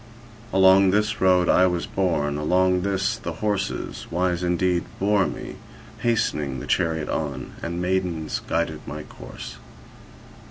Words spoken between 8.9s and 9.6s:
course.